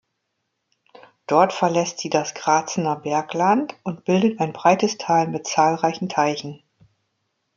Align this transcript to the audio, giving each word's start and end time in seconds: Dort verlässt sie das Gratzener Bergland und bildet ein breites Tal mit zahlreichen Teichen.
Dort 1.27 1.53
verlässt 1.53 1.99
sie 1.99 2.09
das 2.09 2.33
Gratzener 2.33 2.95
Bergland 2.95 3.75
und 3.83 4.03
bildet 4.03 4.39
ein 4.39 4.51
breites 4.51 4.97
Tal 4.97 5.27
mit 5.27 5.45
zahlreichen 5.45 6.09
Teichen. 6.09 6.63